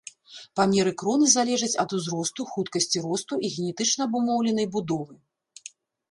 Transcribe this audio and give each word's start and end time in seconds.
Памеры 0.59 0.91
кроны 0.99 1.25
залежаць 1.33 1.75
ад 1.83 1.89
узросту, 1.97 2.41
хуткасці 2.53 3.03
росту 3.07 3.39
і 3.49 3.51
генетычна 3.57 4.01
абумоўленай 4.09 4.67
будовы. 4.77 5.15